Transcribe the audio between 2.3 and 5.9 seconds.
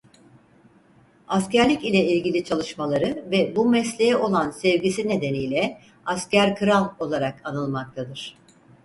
çalışmaları ve bu mesleğe olan sevgisi nedeniyle